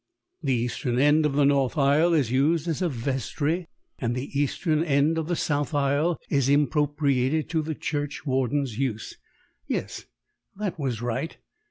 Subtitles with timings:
[0.41, 3.67] "The eastern end of the north aisle is used as a vestry,
[3.99, 9.15] and the eastern end of the south aisle is impropriated to the church warden's use."
[9.67, 10.07] Yes,
[10.57, 11.37] that was right.